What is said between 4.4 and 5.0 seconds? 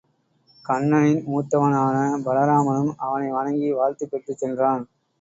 Sen றான்.